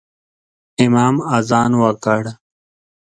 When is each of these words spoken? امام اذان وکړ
امام 0.85 1.15
اذان 1.35 1.71
وکړ 1.81 2.23